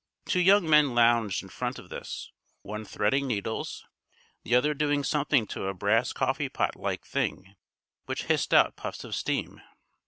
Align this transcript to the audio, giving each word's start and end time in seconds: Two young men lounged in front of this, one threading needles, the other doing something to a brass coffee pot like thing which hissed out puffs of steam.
Two 0.25 0.39
young 0.39 0.67
men 0.67 0.95
lounged 0.95 1.43
in 1.43 1.49
front 1.49 1.77
of 1.77 1.89
this, 1.89 2.31
one 2.63 2.83
threading 2.85 3.27
needles, 3.27 3.85
the 4.43 4.55
other 4.55 4.73
doing 4.73 5.03
something 5.03 5.45
to 5.45 5.67
a 5.67 5.75
brass 5.75 6.11
coffee 6.11 6.49
pot 6.49 6.75
like 6.75 7.05
thing 7.05 7.55
which 8.07 8.23
hissed 8.23 8.51
out 8.51 8.75
puffs 8.75 9.03
of 9.03 9.13
steam. 9.13 9.61